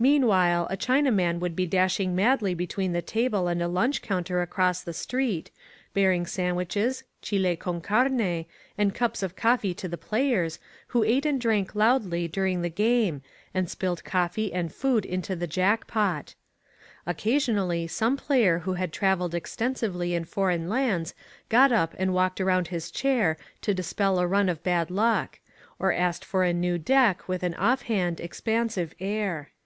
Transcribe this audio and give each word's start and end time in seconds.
Meanwhile 0.00 0.68
a 0.70 0.76
Chinaman 0.76 1.40
would 1.40 1.56
be 1.56 1.66
dashing 1.66 2.14
madly 2.14 2.54
be 2.54 2.68
tween 2.68 2.92
the 2.92 3.02
table 3.02 3.48
and 3.48 3.60
a 3.60 3.66
lunch 3.66 4.00
counter 4.00 4.40
across 4.42 4.80
the 4.80 4.92
street, 4.92 5.50
bearing 5.92 6.24
sandwiches, 6.24 7.02
chUe 7.20 7.56
con 7.58 7.80
came, 7.80 8.46
and 8.76 8.94
cups 8.94 9.24
of 9.24 9.34
cof 9.34 9.58
fee 9.58 9.74
to 9.74 9.88
the 9.88 9.98
players, 9.98 10.60
who 10.88 11.02
ate 11.02 11.26
and 11.26 11.40
drank 11.40 11.74
loudly 11.74 12.28
during 12.28 12.62
the 12.62 12.68
game, 12.68 13.22
and 13.52 13.68
spilled 13.68 14.04
coffee 14.04 14.52
and 14.52 14.72
food 14.72 15.04
into 15.04 15.34
the 15.34 15.48
jack 15.48 15.88
pot. 15.88 16.36
Occasionally 17.04 17.88
some 17.88 18.16
player 18.16 18.60
who 18.60 18.74
had 18.74 18.92
traveled 18.92 19.32
exten 19.32 19.76
sively 19.76 20.14
in 20.14 20.26
foreign 20.26 20.68
lands 20.68 21.12
got 21.48 21.72
up 21.72 21.96
and 21.98 22.14
walked 22.14 22.40
around 22.40 22.68
his 22.68 22.92
chair 22.92 23.36
to 23.62 23.74
dispel 23.74 24.20
a 24.20 24.28
run 24.28 24.48
of 24.48 24.62
bad 24.62 24.92
luck; 24.92 25.40
or 25.80 25.92
asked 25.92 26.24
for 26.24 26.44
a 26.44 26.52
new 26.52 26.78
deck 26.78 27.26
with 27.26 27.42
an 27.42 27.54
off 27.54 27.82
hand, 27.82 28.20
expensive 28.20 28.94
air. 29.00 29.50